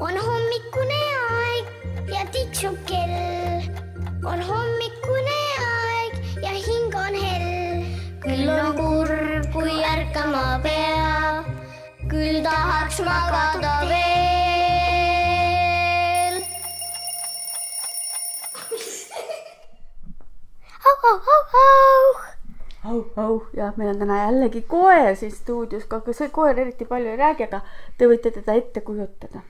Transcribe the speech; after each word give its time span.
on 0.00 0.14
hommikune 0.24 0.98
aeg 1.30 1.64
ja 2.12 2.20
tiksub 2.32 2.76
kell. 2.86 3.62
on 4.24 4.42
hommikune 4.48 5.38
aeg 5.62 6.12
ja 6.42 6.52
hing 6.66 6.94
on 6.94 7.14
hell. 7.22 7.82
küll 8.22 8.52
on 8.52 8.76
kurb, 8.78 9.48
kui 9.56 9.74
ärkama 9.90 10.44
pea, 10.62 11.42
küll 12.14 12.38
tahaks 12.46 13.02
magada 13.10 13.74
veel. 13.90 13.98
au, 20.86 20.96
au, 21.10 21.18
au, 21.34 21.42
au. 21.64 22.06
au, 22.84 22.98
au 23.26 23.34
ja 23.56 23.72
meil 23.76 23.94
on 23.96 24.02
täna 24.06 24.22
jällegi 24.24 24.62
koer 24.62 25.14
siin 25.16 25.34
stuudios, 25.34 25.90
aga 25.90 26.18
see 26.22 26.30
koer 26.40 26.54
eriti 26.66 26.84
palju 26.86 27.16
ei 27.16 27.22
räägi, 27.26 27.50
aga 27.50 27.64
te 27.98 28.06
võite 28.06 28.30
teda 28.30 28.54
ette 28.62 28.80
kujutada. 28.86 29.42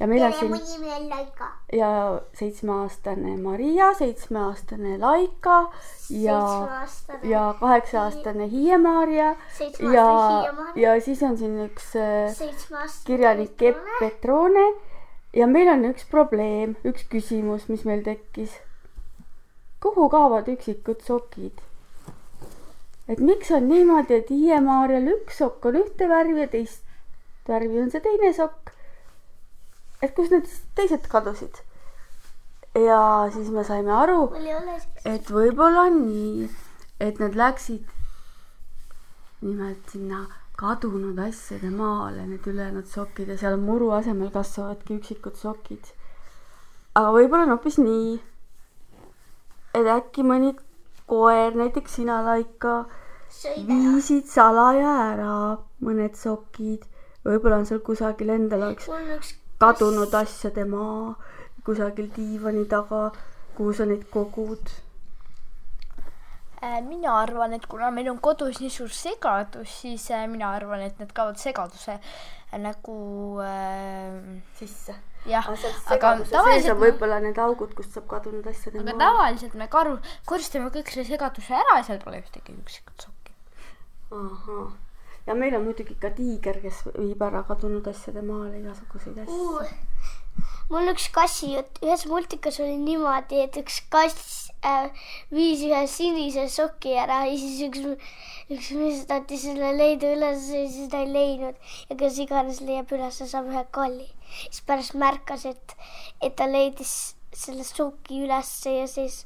Ja 0.00 0.06
meil 0.06 0.22
on 0.22 0.32
siin 0.32 0.52
nimi 0.52 0.92
on 0.94 1.08
Laika. 1.10 1.48
ja 1.72 2.20
seitsmeaastane 2.38 3.36
Maria, 3.36 3.94
seitsmeaastane 3.94 4.98
Laika 4.98 5.72
ja, 6.10 6.40
ja 7.22 7.54
kaheksa-aastane 7.60 8.48
Hiie-Maarja 8.50 9.34
ja 9.92 10.06
ja 10.76 11.00
siis 11.00 11.22
on 11.22 11.38
siin 11.38 11.58
üks 11.66 11.92
äh, 11.96 12.34
kirjanik 13.06 13.62
Epp 13.62 13.84
Petrone 14.00 14.66
ja 15.36 15.46
meil 15.46 15.68
on 15.72 15.84
üks 15.88 16.06
probleem, 16.10 16.76
üks 16.84 17.06
küsimus, 17.12 17.68
mis 17.68 17.84
meil 17.88 18.02
tekkis. 18.04 18.56
kuhu 19.82 20.08
kaovad 20.08 20.48
üksikud 20.48 21.00
sokid? 21.06 21.62
et 23.08 23.18
miks 23.20 23.50
on 23.50 23.68
niimoodi, 23.68 24.22
et 24.22 24.30
Hiie-Maarjal 24.30 25.12
üks 25.16 25.42
sokk 25.44 25.70
on 25.70 25.82
ühte 25.84 26.08
värvi 26.08 26.46
ja 26.46 26.48
teist 26.48 26.82
värvi 27.48 27.80
on 27.82 27.90
see 27.90 28.00
teine 28.04 28.32
sokk? 28.36 28.71
Et 30.02 30.14
kus 30.16 30.30
need 30.34 30.48
teised 30.76 31.06
kadusid? 31.08 31.62
ja 32.74 33.28
siis 33.32 33.50
me 33.52 33.64
saime 33.64 33.92
aru, 33.92 34.20
et 35.04 35.30
võib-olla 35.30 35.88
nii, 35.92 36.46
et 37.00 37.18
nad 37.20 37.36
läksid 37.36 37.90
nimelt 39.42 39.90
sinna 39.92 40.22
kadunud 40.56 41.18
asjade 41.18 41.68
maale, 41.74 42.24
need 42.26 42.46
ülejäänud 42.46 42.88
sokid 42.88 43.28
ja 43.28 43.36
seal 43.40 43.58
muru 43.60 43.90
asemel 43.96 44.30
kasvavadki 44.32 44.96
üksikud 45.00 45.36
sokid. 45.36 45.92
aga 46.94 47.12
võib-olla 47.12 47.48
on 47.48 47.54
hoopis 47.56 47.78
nii, 47.82 48.16
et 49.74 49.92
äkki 49.96 50.24
mõni 50.24 50.54
koer, 51.10 51.52
näiteks 51.58 51.98
sina, 52.00 52.22
Laika, 52.24 52.84
viisid 53.68 54.28
salaja 54.32 54.96
ära 55.10 55.36
mõned 55.84 56.16
sokid. 56.16 56.88
võib-olla 57.26 57.60
on 57.60 57.68
seal 57.68 57.84
kusagil 57.84 58.32
endal 58.32 58.68
oleks 58.70 58.88
mul 58.88 59.02
on 59.02 59.16
üks 59.18 59.36
kadunud 59.64 60.14
asjade 60.22 60.64
maa 60.74 61.14
kusagil 61.66 62.08
diivani 62.16 62.64
taga, 62.76 63.02
kuhu 63.56 63.74
sa 63.78 63.84
neid 63.90 64.08
kogud 64.14 64.74
Äh, 66.62 66.80
mina 66.80 67.10
arvan, 67.18 67.52
et 67.56 67.64
kuna 67.66 67.88
meil 67.90 68.06
on 68.12 68.18
kodus 68.22 68.60
nii 68.62 68.70
suur 68.70 68.90
segadus, 68.94 69.70
siis 69.80 70.04
äh, 70.14 70.28
mina 70.30 70.52
arvan, 70.54 70.84
et 70.86 71.00
need 71.02 71.10
kaovad 71.16 71.40
segaduse 71.42 71.96
äh, 71.96 72.60
nagu 72.62 72.94
äh, 73.42 74.14
sisse. 74.60 74.94
jah, 75.26 75.48
aga 75.96 76.12
tavaliselt 76.30 76.78
võib-olla 76.78 77.18
need 77.24 77.40
augud, 77.42 77.74
kust 77.78 77.98
saab 77.98 78.06
kadunud 78.12 78.46
asjade 78.52 78.78
aga 78.78 78.94
maa. 78.94 79.02
tavaliselt 79.08 79.58
me 79.58 79.66
karu, 79.74 79.96
koristame 80.30 80.70
kõik 80.76 80.94
selle 80.94 81.08
segaduse 81.10 81.58
ära 81.58 81.80
ja 81.80 81.88
seal 81.88 81.98
pole 82.04 82.22
ühtegi 82.22 82.54
üksikut 82.54 83.08
sokki. 83.08 83.34
ahah, 84.20 84.70
ja 85.26 85.34
meil 85.38 85.54
on 85.56 85.66
muidugi 85.66 85.94
ka 86.02 86.10
tiiger, 86.16 86.58
kes 86.62 86.82
viib 86.96 87.22
ära 87.22 87.42
kadunud 87.46 87.86
asjade 87.90 88.22
maale 88.26 88.58
igasuguseid 88.58 89.20
asju. 89.22 89.66
mul 90.72 90.90
üks 90.92 91.06
kassijutt, 91.14 91.78
ühes 91.84 92.06
multikas 92.10 92.58
oli 92.64 92.78
niimoodi, 92.80 93.42
et 93.44 93.58
üks 93.60 93.82
kass 93.92 94.50
äh, 94.66 94.88
viis 95.34 95.62
ühe 95.68 95.82
sinise 95.94 96.48
soki 96.50 96.96
ära 97.04 97.22
ja 97.28 97.36
siis 97.38 97.60
üks, 97.68 98.08
üks 98.56 98.70
mees 98.78 99.04
tahtis 99.10 99.46
selle 99.46 99.72
leida 99.78 100.14
üles 100.16 100.48
ja 100.50 100.64
siis 100.74 100.90
ta 100.92 101.04
ei 101.04 101.12
leidnud 101.12 101.74
ja 101.90 101.98
kes 102.02 102.18
iganes 102.24 102.62
leiab 102.64 102.94
üles, 102.96 103.20
saab 103.34 103.52
ühe 103.52 103.66
kolli. 103.78 104.08
siis 104.48 104.64
pärast 104.66 104.96
märkas, 104.98 105.46
et, 105.52 105.76
et 106.20 106.34
ta 106.38 106.48
leidis 106.50 107.14
selle 107.32 107.64
soki 107.64 108.24
ülesse 108.26 108.74
ja 108.80 108.88
siis, 108.90 109.22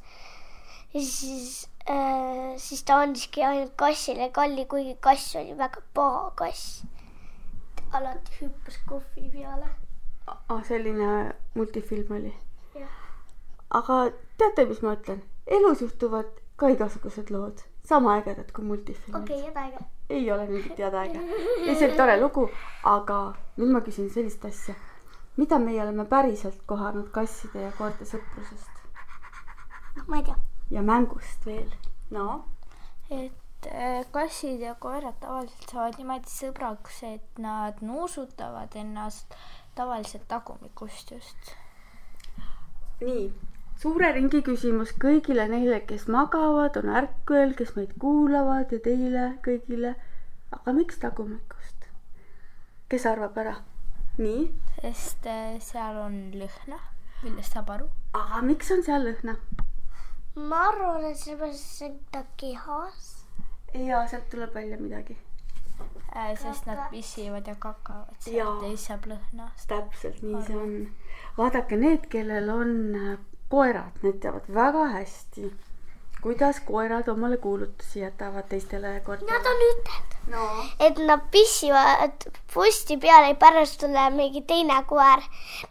ja 0.93 1.01
siis 1.01 1.65
siis 2.57 2.83
ta 2.85 3.01
andiski 3.03 3.45
ainult 3.45 3.75
kassile 3.79 4.31
kalli, 4.35 4.67
kuigi 4.67 4.97
kass 5.01 5.37
oli 5.37 5.59
väga 5.59 5.83
paha 5.95 6.31
kass. 6.41 6.85
alati 7.93 8.33
hüppas 8.41 8.79
kohvi 8.89 9.31
peale. 9.33 9.69
ah,. 10.27 10.65
selline 10.65 11.35
multifilm 11.55 12.13
oli. 12.19 12.35
aga 13.71 14.01
teate, 14.39 14.65
mis 14.65 14.83
ma 14.83 14.97
ütlen? 14.97 15.23
elus 15.47 15.83
juhtuvad 15.83 16.33
ka 16.57 16.69
igasugused 16.75 17.31
lood, 17.31 17.63
sama 17.85 18.17
ägedad 18.21 18.51
kui 18.53 18.65
multifilmid 18.65 19.23
okei, 19.23 19.45
jäta 19.45 19.67
äge. 19.69 19.85
ei 20.11 20.33
ole 20.33 20.49
mingit 20.49 20.79
head 20.79 20.95
aega, 20.95 21.21
lihtsalt 21.67 21.97
tore 21.97 22.19
lugu, 22.21 22.49
aga 22.97 23.21
nüüd 23.57 23.71
ma 23.77 23.85
küsin 23.87 24.11
sellist 24.11 24.45
asja. 24.45 24.75
mida 25.37 25.59
meie 25.59 25.83
oleme 25.83 26.05
päriselt 26.05 26.63
kohanud 26.67 27.11
kasside 27.15 27.63
ja 27.69 27.73
koerte 27.79 28.05
sõprusest 28.05 28.77
ma 30.07 30.17
ei 30.17 30.23
tea. 30.23 30.37
Ja 30.71 30.83
mängust 30.83 31.47
veel? 31.47 31.71
no 32.11 32.45
et 33.11 33.67
äh, 33.67 34.05
kassid 34.11 34.61
ja 34.61 34.75
koerad 34.75 35.19
tavaliselt 35.21 35.71
saavad 35.71 35.99
niimoodi 36.01 36.31
sõbraks, 36.31 37.03
et 37.07 37.39
nad 37.43 37.83
nuusutavad 37.85 38.75
ennast 38.75 39.37
tavaliselt 39.79 40.27
tagumikust 40.29 41.13
just. 41.15 41.53
nii, 43.01 43.29
suure 43.83 44.11
ringi 44.17 44.43
küsimus 44.43 44.95
kõigile 45.03 45.47
neile, 45.53 45.81
kes 45.87 46.09
magavad, 46.11 46.79
on 46.81 46.91
ärkvel, 47.03 47.55
kes 47.59 47.75
meid 47.77 47.95
kuulavad 48.03 48.73
ja 48.75 48.83
teile 48.83 49.29
kõigile. 49.47 49.95
aga 50.51 50.77
miks 50.77 50.99
tagumikust? 51.03 51.91
kes 52.91 53.07
arvab 53.07 53.39
ära? 53.39 53.57
nii, 54.19 54.49
sest 54.81 55.31
äh, 55.31 55.61
seal 55.63 56.03
on 56.03 56.19
lõhna, 56.35 56.83
millest 57.23 57.55
saab 57.55 57.71
aru. 57.79 57.89
aga 58.19 58.43
miks 58.43 58.75
on 58.75 58.83
seal 58.87 59.07
lõhna? 59.07 59.39
Ma 60.37 60.63
arvan, 60.69 61.05
et 61.11 61.17
sellepärast 61.19 61.79
see 61.79 61.89
on 61.91 61.99
ta 62.13 62.25
kehas. 62.37 63.07
ja 63.75 64.07
sealt 64.09 64.29
tuleb 64.31 64.55
välja 64.55 64.77
midagi. 64.81 65.17
Äh, 66.17 66.33
sest 66.41 66.67
nad 66.67 66.89
pissivad 66.91 67.47
ja 67.47 67.55
kakavad 67.55 68.17
sealt 68.25 68.63
ja 68.63 68.69
siis 68.69 68.87
saab 68.89 69.07
lõhna. 69.11 69.51
täpselt 69.69 70.23
nii 70.23 70.43
see 70.47 70.57
on. 70.57 70.75
vaadake, 71.39 71.77
need, 71.77 72.07
kellel 72.13 72.51
on 72.51 72.71
äh, 72.97 73.17
koerad, 73.53 73.97
need 74.03 74.21
teavad 74.21 74.47
väga 74.55 74.87
hästi, 74.95 75.51
kuidas 76.23 76.61
koerad 76.69 77.09
omale 77.09 77.37
kuulutusi 77.37 78.01
jätavad 78.01 78.49
teistele 78.49 78.95
Nad 78.95 79.05
koertele. 79.09 79.37
on 79.51 79.67
ütelnud, 79.67 80.17
no 80.33 80.47
et 80.87 80.99
nad 81.11 81.29
pissivad 81.31 82.29
posti 82.55 82.97
peale 82.97 83.29
ja 83.35 83.35
pärast 83.35 83.81
tuleb 83.81 84.17
mingi 84.17 84.43
teine 84.43 84.81
koer. 84.89 85.21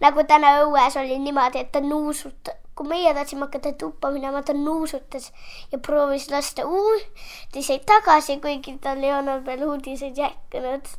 nagu 0.01 0.23
täna 0.27 0.59
õues 0.65 0.99
oli 1.01 1.19
niimoodi, 1.19 1.65
et 1.65 1.71
ta 1.71 1.81
nuusutas, 1.81 2.55
kui 2.75 2.87
meie 2.87 3.13
tahtsime 3.15 3.47
hakata 3.47 3.71
tuppa 3.79 4.11
minema, 4.11 4.41
ta 4.43 4.53
nuusutas 4.53 5.31
ja 5.71 5.79
proovis 5.79 6.27
lasta 6.31 6.65
uudiseid 6.67 7.85
tagasi, 7.87 8.39
kuigi 8.43 8.77
tal 8.83 9.03
ei 9.03 9.13
olnud 9.15 9.45
veel 9.47 9.63
uudiseid 9.69 10.17
jätkunud. 10.19 10.91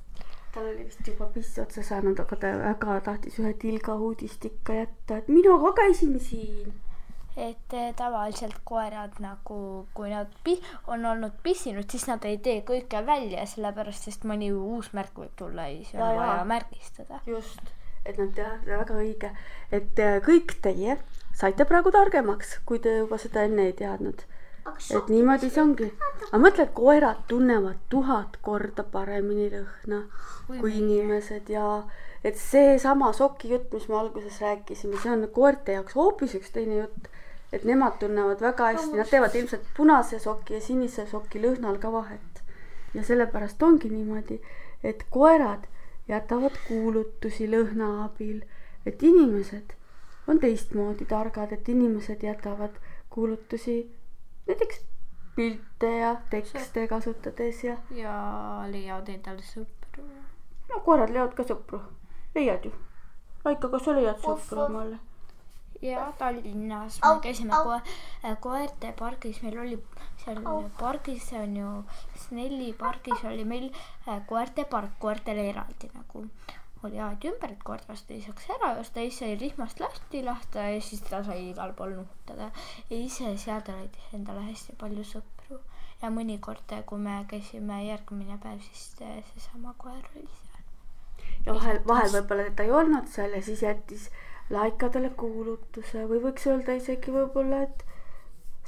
tal 0.54 0.70
oli 0.70 0.86
vist 0.86 1.06
juba 1.06 1.28
piss 1.34 1.59
otsa 1.60 1.84
saanud, 1.84 2.20
aga 2.25 2.41
ta 2.41 2.54
väga 2.62 3.00
tahtis 3.10 3.36
ühe 3.42 3.53
tilga 3.60 3.98
uudist 4.09 4.44
ikka 4.48 4.81
jätta, 4.81 5.20
et 5.20 5.28
mina 5.28 5.59
ka 5.65 5.72
käisin 5.82 6.19
siin. 6.20 6.72
et 7.36 7.75
äh, 7.76 7.91
tavaliselt 7.97 8.56
koerad 8.65 9.20
nagu, 9.20 9.59
kui 9.94 10.09
nad 10.10 10.32
on 10.86 11.04
olnud 11.04 11.36
pissinud, 11.42 11.84
siis 11.91 12.06
nad 12.09 12.25
ei 12.25 12.38
tee 12.38 12.62
kõike 12.70 13.04
välja, 13.06 13.44
sellepärast 13.47 14.09
sest 14.09 14.25
mõni 14.25 14.48
uus 14.53 14.94
märk 14.97 15.20
võib 15.20 15.36
tulla 15.36 15.69
ja 15.69 15.76
siis 15.76 16.00
on 16.00 16.16
vaja 16.22 16.48
märgistada. 16.48 17.20
just, 17.26 17.60
et 18.06 18.16
nad 18.16 18.33
teavad, 18.33 18.65
väga 18.65 18.98
õige, 19.04 19.33
et 19.71 20.04
äh, 20.09 20.16
kõik 20.24 20.56
teie 20.65 20.97
saite 21.36 21.66
praegu 21.68 21.92
targemaks, 21.92 22.56
kui 22.68 22.78
te 22.80 22.94
juba 22.97 23.18
seda 23.21 23.44
enne 23.44 23.68
ei 23.68 23.74
teadnud. 23.77 24.22
et 24.97 25.10
niimoodi 25.12 25.50
see 25.50 25.62
ongi. 25.62 25.88
aga 26.30 26.41
mõtle, 26.42 26.66
koerad 26.78 27.21
tunnevad 27.28 27.83
tuhat 27.92 28.38
korda 28.47 28.84
paremini 28.94 29.50
lõhna 29.53 30.00
kui, 30.47 30.59
kui 30.62 30.72
inimesed 30.80 31.53
ja 31.53 31.66
et 32.24 32.41
seesama 32.41 33.12
soki 33.12 33.53
jutt, 33.53 33.68
mis 33.77 33.86
me 33.88 34.00
alguses 34.00 34.41
rääkisime, 34.42 34.98
see 35.03 35.12
on 35.12 35.28
koerte 35.38 35.77
jaoks 35.77 35.94
hoopis 36.00 36.34
üks 36.41 36.56
teine 36.56 36.80
jutt. 36.80 37.12
et 37.53 37.65
nemad 37.65 38.00
tunnevad 38.00 38.41
väga 38.42 38.72
hästi, 38.72 38.97
nad 38.98 39.12
teevad 39.12 39.36
ilmselt 39.38 39.68
punase 39.77 40.18
soki 40.18 40.56
ja 40.56 40.60
sinise 40.60 41.06
soki 41.06 41.41
lõhnal 41.44 41.78
ka 41.78 41.92
vahet. 41.92 42.44
ja 42.94 43.04
sellepärast 43.04 43.62
ongi 43.62 43.92
niimoodi, 43.92 44.41
et 44.83 45.04
koerad 45.10 45.68
jätavad 46.09 46.56
kuulutusi 46.66 47.47
lõhna 47.53 47.92
abil, 48.09 48.41
et 48.86 49.03
inimesed 49.03 49.75
on 50.26 50.40
teistmoodi 50.40 51.04
targad, 51.04 51.52
et 51.52 51.68
inimesed 51.68 52.22
jätavad 52.22 52.78
kuulutusi 53.10 53.76
näiteks 54.46 54.80
pilte 55.36 55.96
ja 55.98 56.16
tekste 56.30 56.88
kasutades 56.88 57.64
ja 57.64 57.76
ja 57.90 58.14
leiavad 58.70 59.08
endale 59.08 59.42
sõpru. 59.42 60.06
no 60.68 60.80
koerad 60.84 61.12
leiavad 61.12 61.34
ka 61.34 61.44
sõpru, 61.44 61.80
leiad 62.34 62.64
ju. 62.64 62.72
Laika, 63.44 63.68
kas 63.68 63.84
sa 63.84 63.94
leiad 63.94 64.22
Sopromale? 64.22 64.98
ja 65.82 66.12
Tallinnas 66.18 67.00
me 67.04 67.20
käisime 67.22 67.52
äh, 67.54 68.36
koerte 68.40 68.92
pargis, 68.98 69.42
meil 69.42 69.58
oli 69.58 69.78
seal 70.24 70.40
Au. 70.46 70.62
pargis 70.80 71.32
on 71.32 71.56
ju, 71.56 71.72
Snelli 72.26 72.72
pargis 72.72 73.24
oli 73.24 73.44
meil 73.44 73.70
äh, 74.08 74.22
koerte 74.26 74.64
park, 74.64 74.96
koertele 74.98 75.48
eraldi 75.50 75.90
nagu 75.94 76.24
oli 76.86 77.00
aed 77.03 77.24
ümber, 77.30 77.53
et 77.53 77.62
koert 77.66 77.88
vastu 77.88 78.15
ei 78.16 78.22
saaks 78.24 78.50
ära 78.56 78.74
joosta, 78.78 79.04
siis 79.04 79.21
sai 79.22 79.38
rihmast 79.41 79.80
lahti 79.83 80.22
lahti 80.27 80.66
ja 80.74 80.83
siis 80.88 81.03
ta 81.06 81.22
sai 81.27 81.50
igal 81.50 81.74
pool 81.78 81.97
nuhutada. 82.00 82.50
ja 82.91 82.97
ise 82.98 83.36
seal 83.38 83.65
ta 83.66 83.77
leidis 83.78 84.12
endale 84.18 84.44
hästi 84.50 84.77
palju 84.80 85.04
sõpru 85.15 85.60
ja 86.03 86.12
mõnikord, 86.12 86.77
kui 86.86 87.00
me 87.00 87.18
käisime 87.30 87.83
järgmine 87.86 88.38
päev, 88.42 88.60
siis 88.71 88.88
äh, 89.03 89.18
seesama 89.33 89.74
koer 89.78 90.03
oli 90.15 90.28
seal. 90.28 90.62
ja 91.47 91.54
vahel, 91.54 91.83
vahel 91.88 92.10
võib-olla 92.18 92.48
ta 92.56 92.66
ei 92.66 92.72
olnud 92.80 93.12
seal 93.12 93.36
ja 93.36 93.42
siis 93.42 93.62
jättis 93.65 94.10
Laikadele 94.50 95.09
kuulutuse 95.18 96.04
või 96.06 96.21
võiks 96.22 96.44
öelda 96.47 96.77
isegi 96.78 97.10
võib-olla, 97.10 97.65
et 97.66 97.83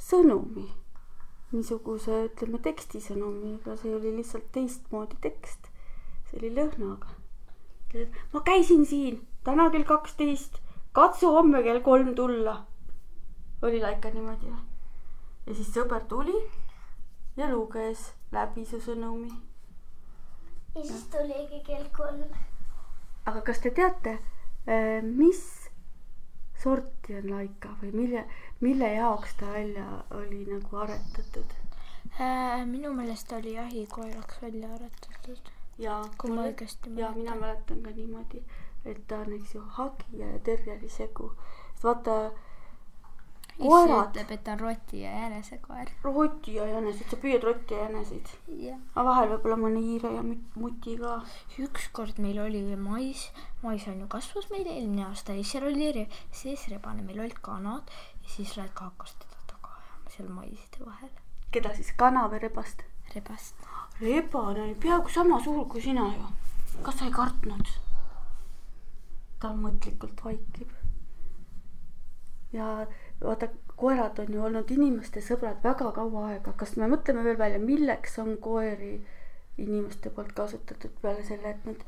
sõnumi. 0.09 0.65
niisuguse, 1.53 2.17
ütleme 2.27 2.59
tekstisõnumi, 2.65 3.53
aga 3.61 3.77
see 3.79 3.93
oli 3.95 4.11
lihtsalt 4.17 4.51
teistmoodi 4.57 5.15
tekst. 5.23 5.71
see 6.29 6.41
oli 6.41 6.51
lõhnaga. 6.57 7.15
Ma 8.33 8.41
käisin 8.45 8.85
siin 8.85 9.27
täna 9.43 9.69
kell 9.69 9.83
kaksteist, 9.83 10.59
katsu 10.91 11.31
homme 11.33 11.63
kell 11.63 11.81
kolm 11.81 12.15
tulla. 12.15 12.65
oli 13.61 13.81
Laika 13.81 14.09
niimoodi 14.09 14.45
või? 14.45 14.63
ja 15.47 15.55
siis 15.55 15.73
sõber 15.73 16.05
tuli 16.07 16.35
ja 17.37 17.49
luges 17.51 18.13
läbi 18.31 18.65
su 18.65 18.79
sõnumi 18.79 19.31
ja 20.75 20.83
siis 20.85 21.03
tuligi 21.11 21.63
kell 21.65 21.87
kolm. 21.97 22.29
aga 23.25 23.41
kas 23.41 23.59
te 23.63 23.71
teate, 23.71 24.17
mis 25.03 25.41
sorti 26.63 27.15
on 27.17 27.29
laika 27.31 27.71
või 27.81 27.91
mille, 27.95 28.25
mille 28.59 28.91
jaoks 28.93 29.35
ta 29.39 29.51
välja 29.53 29.85
oli 30.19 30.43
nagu 30.49 30.81
aretatud? 30.83 31.55
Äh, 32.19 32.65
minu 32.67 32.93
meelest 32.93 33.31
oli 33.31 33.53
jahikoeraks 33.53 34.41
välja 34.41 34.73
aretatud, 34.75 35.51
ja 35.79 36.01
kui 36.17 36.31
ma 36.35 36.43
õigesti 36.49 36.91
ja 36.99 37.11
mina 37.15 37.35
mäletan 37.39 37.81
ka 37.85 37.95
niimoodi, 37.95 38.43
et 38.85 39.01
ta 39.07 39.21
on, 39.23 39.33
eks 39.39 39.55
ju, 39.55 39.63
hagi 39.79 40.19
ja 40.21 40.27
terjeri 40.43 40.89
segu. 40.89 41.31
vaata, 41.83 42.15
ise 43.59 43.67
koerad, 43.67 44.09
ütleb, 44.13 44.31
et 44.35 44.43
ta 44.43 44.53
on 44.55 44.59
roti 44.63 45.01
ja 45.01 45.11
jänesekoer. 45.11 45.89
roti 46.03 46.53
ja 46.55 46.65
jäneseid, 46.67 47.09
sa 47.11 47.17
püüad 47.23 47.43
rotti 47.43 47.75
ja 47.75 47.85
jäneseid, 47.87 48.29
jah. 48.65 48.77
aga 48.95 49.05
vahel 49.09 49.31
võib-olla 49.33 49.57
mõne 49.59 49.81
hiire 49.83 50.11
ja 50.15 50.21
mut- 50.23 50.55
muti 50.55 50.95
ka. 50.99 51.17
ükskord 51.65 52.19
meil 52.23 52.39
oli 52.43 52.63
mais, 52.75 53.25
mais 53.63 53.87
on 53.87 53.99
ju 54.03 54.07
kasvas 54.07 54.49
meil 54.51 54.67
eelmine 54.67 55.05
aasta 55.07 55.33
ja 55.35 55.43
seal 55.43 55.67
oli 55.71 55.91
re- 55.95 56.07
sees 56.31 56.67
rebane, 56.71 57.03
meil 57.03 57.19
olid 57.19 57.39
kanad 57.41 57.83
ja 58.23 58.29
siis 58.35 58.55
Raika 58.57 58.91
hakkas 58.91 59.15
teda 59.19 59.43
taga 59.47 59.75
ajama 59.79 60.15
seal 60.15 60.29
maiside 60.29 60.85
vahel, 60.85 61.11
keda 61.51 61.75
siis, 61.75 61.91
kana 61.97 62.27
või 62.31 62.39
rebast? 62.47 62.83
rebast. 63.15 63.55
Rebane 64.01 64.61
oli 64.61 64.75
peaaegu 64.75 65.09
sama 65.09 65.39
suur 65.43 65.67
kui 65.67 65.81
sina 65.81 66.07
ju. 66.15 66.27
kas 66.83 66.99
sa 66.99 67.05
ei 67.05 67.11
kartnud? 67.11 67.71
ta 69.39 69.53
mõtlikult 69.55 70.23
vaikib. 70.25 70.71
ja 72.53 72.87
vaata, 73.21 73.49
koerad 73.75 74.19
on 74.19 74.33
ju 74.33 74.43
olnud 74.43 74.71
inimeste 74.71 75.23
sõbrad 75.23 75.63
väga 75.63 75.91
kaua 75.95 76.25
aega, 76.31 76.53
kas 76.53 76.75
me 76.77 76.87
mõtleme 76.91 77.23
veel 77.27 77.39
välja, 77.39 77.59
milleks 77.59 78.19
on 78.23 78.35
koeri 78.43 78.97
inimeste 79.59 80.09
poolt 80.15 80.33
kasutatud 80.35 80.99
peale 81.01 81.23
selle, 81.27 81.55
et 81.55 81.65
nad 81.67 81.85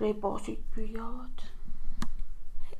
rebasid 0.00 0.62
püüavad? 0.74 1.46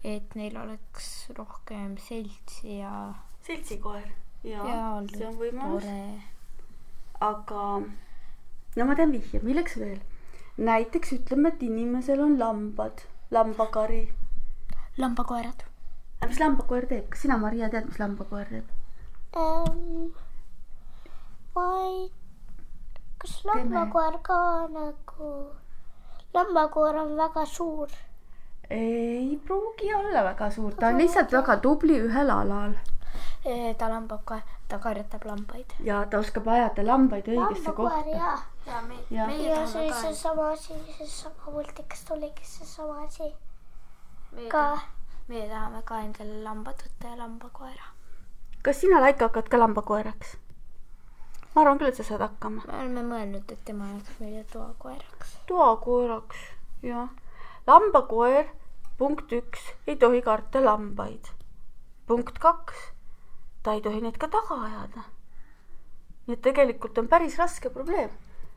et 0.07 0.35
neil 0.39 0.57
oleks 0.57 1.07
rohkem 1.37 1.97
seltsi 1.99 2.79
ja, 2.79 3.15
seltsikoer. 3.47 4.07
ja 4.47 4.63
oli 4.99 5.17
see 5.17 5.27
on 5.27 5.41
võimalus. 5.41 5.89
aga 7.21 7.65
no 8.79 8.87
ma 8.87 8.95
tean 8.95 9.13
vihje, 9.13 9.43
milleks 9.43 9.77
veel? 9.83 9.99
näiteks 10.59 11.13
ütleme, 11.19 11.53
et 11.55 11.63
inimesel 11.63 12.21
on 12.23 12.39
lambad, 12.39 13.05
lambakari 13.31 14.09
lambakoerad. 14.99 15.63
mis 16.27 16.41
lambakoer 16.41 16.87
teeb, 16.91 17.07
kas 17.13 17.23
sina, 17.23 17.37
Maria, 17.39 17.69
tead, 17.71 17.87
mis 17.87 18.01
lambakoer 18.03 18.49
teeb? 18.51 18.73
Ähm, 19.39 20.11
ma 21.55 21.67
ei, 21.85 22.09
kas 23.23 23.39
lambakoer 23.47 24.19
ka 24.27 24.41
nagu, 24.75 25.31
lambakoer 26.35 27.01
on 27.05 27.17
väga 27.23 27.47
suur. 27.47 27.89
ei 28.71 29.39
pruugi 29.47 29.95
olla 29.95 30.25
väga 30.25 30.51
suur, 30.51 30.75
ta 30.75 30.91
on 30.91 30.99
lihtsalt 31.01 31.33
väga 31.33 31.57
tubli 31.65 32.03
ühel 32.05 32.31
alal 32.31 32.75
ta 33.79 33.89
lambab 33.89 34.25
ka, 34.29 34.43
ta 34.69 34.79
karjatab 34.79 35.25
lambaid. 35.25 35.75
ja 35.81 36.07
ta 36.11 36.19
oskab 36.19 36.49
ajada 36.49 36.87
lambaid 36.87 37.29
õigesse 37.35 37.73
kohta. 37.73 38.05
jaa. 38.11 38.39
ja 38.67 38.83
me, 38.83 38.95
Ja. 39.11 39.31
ja 39.31 39.67
see 39.67 39.89
ka, 39.91 40.01
seesama 40.01 40.51
asi, 40.53 40.75
seesama 40.99 41.53
multikas 41.53 42.05
tuligi 42.05 42.45
seesama 42.45 43.05
asi 43.07 43.35
ka 44.49 44.79
meie 45.29 45.49
tahame 45.49 45.81
ka 45.85 46.01
endale 46.05 46.43
lambad 46.45 46.83
võtta 46.85 47.09
ja 47.15 47.17
lambakoera. 47.23 47.89
kas 48.63 48.81
sina, 48.81 49.01
Laika, 49.01 49.29
hakkad 49.29 49.49
ka 49.49 49.59
lambakoeraks? 49.59 50.37
ma 51.55 51.63
arvan 51.63 51.79
küll, 51.81 51.89
et 51.93 51.97
sa 51.99 52.05
saad 52.07 52.23
hakkama. 52.27 52.63
me 52.67 52.77
oleme 52.83 53.03
mõelnud, 53.09 53.53
et 53.53 53.65
tema 53.65 53.89
jääks 53.93 54.21
meile 54.21 54.45
toakoeraks. 54.53 55.35
toakoeraks, 55.49 56.45
jah. 56.83 57.09
lambakoer, 57.67 58.53
punkt 58.99 59.33
üks, 59.33 59.73
ei 59.87 59.97
tohi 59.97 60.23
karta 60.23 60.65
lambaid. 60.65 61.33
punkt 62.07 62.39
kaks, 62.39 62.77
ta 63.63 63.75
ei 63.75 63.83
tohi 63.83 64.01
neid 64.01 64.19
ka 64.19 64.29
taga 64.33 64.57
ajada. 64.69 65.05
nii 66.27 66.37
et 66.37 66.43
tegelikult 66.45 66.99
on 66.99 67.09
päris 67.09 67.39
raske 67.41 67.71
probleem. 67.75 68.11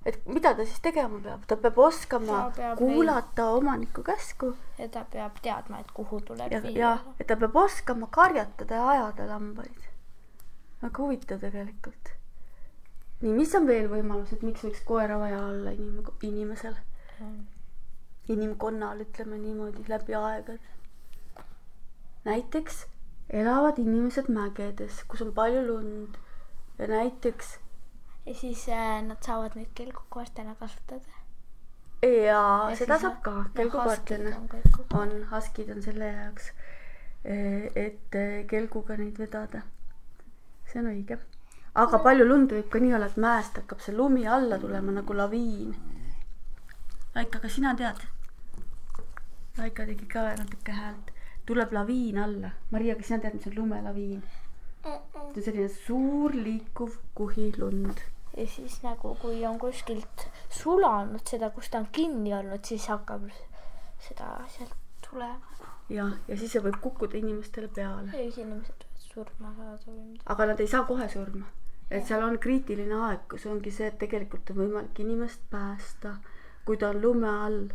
et 0.06 0.18
mida 0.26 0.54
ta 0.58 0.66
siis 0.66 0.80
tegema 0.82 1.20
peab, 1.24 1.46
ta 1.48 1.56
peab 1.64 1.78
oskama 1.78 2.38
Ta 2.50 2.56
peab 2.56 2.78
kuulata 2.78 3.50
omaniku 3.58 4.04
käsku 4.04 4.56
ja 4.78 4.88
ta 4.90 5.06
peab 5.12 5.38
teadma, 5.42 5.80
et 5.80 5.92
kuhu 5.94 6.22
tuleb 6.26 6.52
ja, 6.52 6.62
viia 6.62 6.80
ja. 6.80 6.98
et 7.20 7.28
ta 7.28 7.38
peab 7.38 7.56
oskama 7.56 8.08
karjatada 8.08 8.76
ja 8.76 8.90
ajada 8.96 9.28
lambaid. 9.28 9.88
väga 10.82 11.04
huvitav 11.04 11.40
tegelikult. 11.46 12.14
nii, 13.22 13.34
mis 13.38 13.56
on 13.56 13.68
veel 13.68 13.90
võimalused, 13.90 14.42
miks 14.42 14.66
võiks 14.66 14.84
koera 14.86 15.20
vaja 15.22 15.46
olla 15.46 15.74
inim-, 15.78 16.14
inimesel, 16.22 16.78
inimkonnal, 18.28 19.06
ütleme 19.06 19.38
niimoodi 19.38 19.86
läbi 19.90 20.18
aegade? 20.18 20.72
näiteks 22.26 22.86
elavad 23.32 23.80
inimesed 23.80 24.30
mägedes, 24.30 25.04
kus 25.08 25.22
on 25.26 25.34
palju 25.34 25.66
lund 25.68 26.18
ja 26.80 26.88
näiteks 26.88 27.58
ja 28.26 28.34
siis 28.36 28.70
äh, 28.70 29.02
nad 29.04 29.18
saavad 29.26 29.56
neid 29.56 29.70
kelgukoertena 29.76 30.56
kasutada. 30.56 31.18
ja 32.02 32.70
Ja 32.70 32.76
seda 32.76 33.00
saab 33.00 33.22
ka 33.24 33.32
huskid 33.32 34.26
on 34.36 34.50
kelgu- 34.50 34.86
on, 34.94 35.82
selle 35.82 36.06
jaoks, 36.06 36.52
et 37.76 38.16
eh, 38.16 38.46
kelguga 38.48 38.98
neid 38.98 39.18
vedada. 39.20 39.62
see 40.66 40.80
on 40.82 40.88
õige. 40.94 41.18
aga 41.76 42.00
palju 42.00 42.26
lund 42.28 42.52
võib 42.52 42.70
ka 42.70 42.80
nii 42.80 42.94
olla, 42.96 43.06
et 43.06 43.18
mäest 43.18 43.58
hakkab 43.58 43.80
see 43.80 43.96
lumi 43.96 44.28
alla 44.28 44.60
tulema 44.60 44.92
nagu 44.92 45.14
laviin. 45.14 45.76
Laika, 47.16 47.40
kas 47.40 47.56
sina 47.56 47.76
tead? 47.76 48.06
Laika 49.58 49.86
tegi 49.86 50.06
ka 50.06 50.30
natuke 50.36 50.72
häält. 50.72 51.11
Tuleb 51.52 51.76
laviin 51.76 52.24
alla. 52.24 52.56
Maria, 52.72 52.96
kas 52.96 53.12
sina 53.12 53.20
tead, 53.26 53.38
mis 53.38 53.52
on 53.52 53.60
lumelaviin? 53.60 54.24
see 54.82 55.38
on 55.38 55.44
selline 55.46 55.70
suur 55.70 56.34
liikuv 56.34 56.98
kuhi 57.16 57.52
lund. 57.58 58.00
ja 58.38 58.48
siis 58.48 58.80
nagu, 58.84 59.16
kui 59.22 59.46
on 59.46 59.60
kuskilt 59.60 60.28
sulanud 60.50 61.22
seda, 61.30 61.52
kus 61.54 61.70
ta 61.70 61.82
on 61.84 61.88
kinni 61.92 62.34
olnud, 62.34 62.64
siis 62.66 62.88
hakkab 62.90 63.28
seda 64.08 64.32
sealt 64.56 64.74
tulema. 65.10 65.68
ja, 65.90 66.08
ja 66.28 66.38
siis 66.38 66.56
see 66.56 66.64
võib 66.66 66.80
kukkuda 66.82 67.20
inimestele 67.20 67.70
peale. 67.76 68.08
ja 68.10 68.24
siis 68.24 68.42
inimesed 68.46 68.88
võivad 68.88 69.14
surma 69.14 69.54
saada 69.58 69.86
või 69.86 70.00
midagi. 70.00 70.26
aga 70.34 70.50
nad 70.52 70.60
ei 70.66 70.68
saa 70.74 70.84
kohe 70.90 71.10
surma. 71.10 71.46
et 71.92 72.08
seal 72.08 72.24
on 72.24 72.40
kriitiline 72.40 72.98
aeg, 73.08 73.28
kus 73.30 73.46
ongi 73.46 73.72
see, 73.72 73.92
et 73.92 74.00
tegelikult 74.00 74.50
on 74.50 74.64
võimalik 74.64 75.00
inimest 75.06 75.46
päästa, 75.52 76.16
kui 76.66 76.78
ta 76.78 76.90
on 76.90 77.02
lume 77.02 77.30
all 77.30 77.70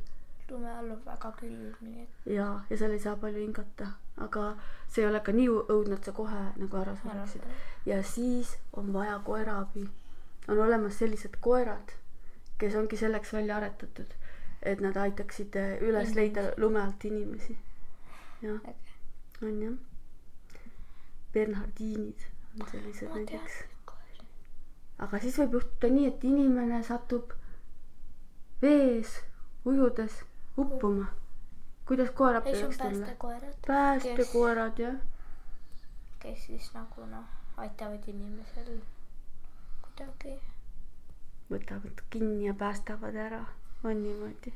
lume 0.51 0.71
all 0.71 0.91
on 0.91 1.01
väga 1.05 1.33
külm, 1.41 1.75
nii 1.81 2.03
et 2.03 2.27
ja, 2.37 2.47
ja 2.71 2.79
seal 2.79 2.95
ei 2.95 3.03
saa 3.03 3.17
palju 3.21 3.43
hingata, 3.43 3.89
aga 4.27 4.45
see 4.87 5.03
ei 5.03 5.09
ole 5.11 5.21
ka 5.27 5.35
nii 5.35 5.49
õudne, 5.53 5.99
et 5.99 6.09
sa 6.09 6.15
kohe 6.17 6.43
nagu 6.61 6.81
ära 6.81 6.95
sureksid. 7.03 7.47
ja 7.87 8.03
siis 8.03 8.57
on 8.73 8.93
vaja 8.95 9.19
koeraabi. 9.27 9.87
on 10.49 10.59
olemas 10.63 10.99
sellised 10.99 11.39
koerad, 11.41 11.93
kes 12.59 12.75
ongi 12.75 12.97
selleks 12.97 13.33
välja 13.33 13.57
aretatud, 13.57 14.15
et 14.63 14.81
nad 14.81 14.97
aitaksid 14.97 15.59
üles 15.81 16.15
leida 16.15 16.53
lume 16.57 16.81
alt 16.83 17.05
inimesi. 17.05 17.59
jah, 18.43 18.61
on 19.43 19.63
jah. 19.63 19.79
Bernhardiinid 21.33 22.29
on 22.61 22.69
sellised 22.71 23.11
näiteks. 23.15 23.65
aga 24.99 25.19
siis 25.21 25.39
võib 25.43 25.59
juhtuda 25.59 25.93
nii, 25.93 26.07
et 26.13 26.25
inimene 26.25 26.83
satub 26.87 27.35
vees 28.63 29.19
ujudes 29.67 30.23
uppuma 30.57 31.07
kuidas 31.87 32.11
koer 32.11 32.37
appi 32.37 32.51
ei, 32.51 32.57
see 32.57 32.67
on 32.67 32.73
võiks 32.73 32.83
tulla? 32.83 33.55
päästekoerad, 33.67 34.83
jah. 34.83 34.99
kes 36.23 36.47
siis 36.49 36.69
nagu 36.75 37.07
noh, 37.07 37.27
aitavad 37.63 38.09
inimesel 38.11 38.81
kuidagi. 39.85 40.37
võtavad 41.51 42.03
kinni 42.11 42.49
ja 42.49 42.55
päästavad 42.59 43.19
ära, 43.27 43.45
on 43.85 44.03
niimoodi. 44.03 44.55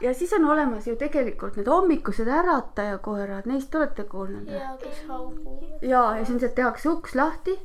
Ja 0.00 0.14
siis 0.16 0.32
on 0.32 0.44
olemas 0.48 0.86
ju 0.88 0.96
tegelikult 0.96 1.56
need 1.56 1.68
hommikused 1.68 2.28
äratajakoerad, 2.28 3.48
neist 3.48 3.74
olete 3.74 4.04
kuulnud? 4.04 4.48
ja 4.52 4.76
kes 4.82 5.02
hauguvad. 5.08 5.82
ja, 5.82 6.04
ja 6.20 6.24
siis 6.24 6.52
tehakse 6.54 6.88
uks 6.92 7.14
lahti. 7.14 7.56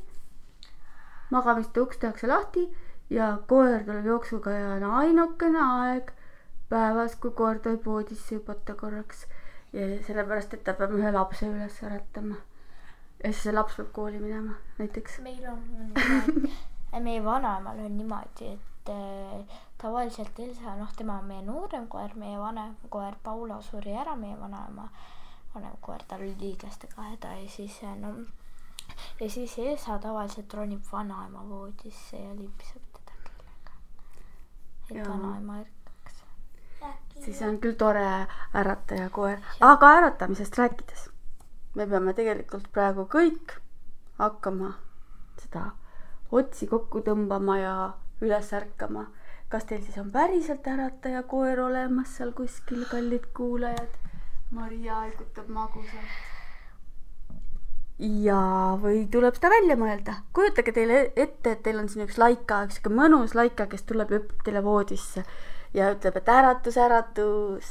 magamiste 1.30 1.80
uks 1.80 1.98
tehakse 1.98 2.26
lahti 2.26 2.68
ja 3.10 3.38
koer 3.48 3.84
tuleb 3.84 4.06
jooksuga 4.06 4.50
ja 4.50 4.76
on 4.76 4.84
ainukene 5.04 5.60
aeg 5.60 6.12
päevas, 6.74 7.16
kui 7.22 7.32
koer 7.38 7.62
tohib 7.64 7.86
voodisse 7.86 8.36
hüpata 8.36 8.74
korraks. 8.80 9.26
ja 9.72 9.86
sellepärast, 10.06 10.54
et 10.54 10.62
ta 10.66 10.74
peab 10.78 10.92
ühe 10.98 11.10
lapse 11.14 11.48
üles 11.48 11.80
äratama. 11.86 12.36
ja 13.22 13.32
siis 13.32 13.42
see 13.48 13.56
laps 13.56 13.80
peab 13.80 13.90
kooli 13.96 14.20
minema 14.22 14.58
näiteks. 14.78 15.18
meil 15.24 15.48
on 15.52 15.64
niimoodi, 15.70 16.54
meie 17.08 17.24
vanaemal 17.24 17.82
on 17.86 17.98
niimoodi, 17.98 18.52
et 18.52 18.94
äh, 18.94 19.58
tavaliselt 19.82 20.38
Elsa, 20.38 20.76
noh, 20.76 20.94
tema 20.96 21.18
on 21.18 21.28
meie 21.32 21.42
noorem 21.42 21.88
koer, 21.88 22.14
meie 22.20 22.38
vanem 22.38 22.76
koer 22.88 23.18
Paula 23.22 23.60
suri 23.62 23.96
ära, 24.04 24.16
meie 24.16 24.38
vanaema 24.40 24.88
vanem 25.54 25.76
koer, 25.80 26.02
tal 26.08 26.22
oli 26.22 26.34
liiglastega 26.40 27.10
häda 27.10 27.36
ja 27.40 27.50
siis 27.50 27.82
äh, 27.84 27.98
no 27.98 28.16
ja 29.20 29.30
siis 29.30 29.58
Elsa 29.58 29.98
tavaliselt 29.98 30.54
ronib 30.54 30.82
vanaema 30.92 31.48
voodisse 31.48 32.16
ja 32.16 32.34
limbiseb 32.36 32.82
teda 32.98 33.16
kellega. 33.24 33.72
et 34.90 35.08
vanaema 35.08 35.58
ärkaks. 35.60 35.83
Siis 37.22 37.42
on 37.42 37.58
küll 37.62 37.76
tore 37.78 38.06
ärataja 38.54 39.10
koer, 39.10 39.38
aga 39.60 39.92
äratamisest 39.98 40.58
rääkides, 40.58 41.08
me 41.74 41.86
peame 41.86 42.14
tegelikult 42.14 42.68
praegu 42.72 43.06
kõik 43.10 43.58
hakkama 44.18 44.74
seda 45.42 45.70
otsi 46.34 46.66
kokku 46.70 47.02
tõmbama 47.06 47.58
ja 47.60 47.74
üles 48.22 48.52
ärkama. 48.52 49.06
kas 49.48 49.66
teil 49.70 49.82
siis 49.86 49.98
on 49.98 50.10
päriselt 50.10 50.66
ärataja 50.66 51.22
koer 51.30 51.60
olemas 51.60 52.16
seal 52.16 52.32
kuskil, 52.32 52.86
kallid 52.90 53.26
kuulajad? 53.36 54.00
Maria 54.50 54.94
haigutab 54.94 55.48
magusalt. 55.48 56.14
ja, 57.98 58.40
või 58.82 59.06
tuleb 59.10 59.34
seda 59.38 59.50
välja 59.50 59.76
mõelda, 59.78 60.16
kujutage 60.34 60.72
teile 60.72 61.00
ette, 61.16 61.52
et 61.52 61.62
teil 61.62 61.78
on 61.78 61.88
siin 61.88 62.06
üks 62.06 62.18
laika, 62.18 62.64
üks 62.66 62.80
sihuke 62.80 62.94
mõnus 62.94 63.34
laika, 63.38 63.66
kes 63.70 63.86
tuleb 63.86 64.10
ja 64.10 64.18
hüppab 64.18 64.46
teile 64.46 64.64
voodisse 64.64 65.22
ja 65.74 65.90
ütleb, 65.94 66.16
et 66.20 66.28
äratus, 66.30 66.76
äratus 66.78 67.70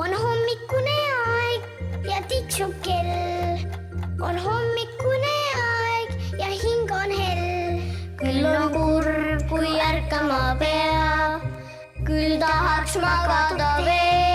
on 0.00 0.14
hommikune 0.22 0.96
aeg 1.26 2.06
ja 2.08 2.22
tiksub 2.30 2.72
kell. 2.86 3.66
on 4.22 4.38
hommikune 4.46 5.34
aeg 5.64 6.16
ja 6.40 6.48
hing 6.62 6.94
on 7.02 7.14
hell. 7.20 7.84
küll 8.22 8.48
on 8.54 8.72
kurb, 8.72 9.46
kui 9.52 9.76
ärkama 9.90 10.56
peab, 10.64 11.46
küll 12.08 12.40
tahaks 12.40 12.96
magada 13.04 13.76
veel. 13.84 14.29